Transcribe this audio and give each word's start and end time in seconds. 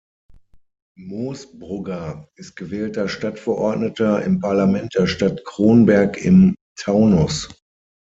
Moosbrugger 0.97 2.27
ist 2.35 2.55
gewählter 2.55 3.07
Stadtverordneter 3.07 4.23
im 4.23 4.39
Parlament 4.39 4.95
der 4.95 5.05
Stadt 5.05 5.45
Kronberg 5.45 6.17
im 6.17 6.55
Taunus. 6.75 7.47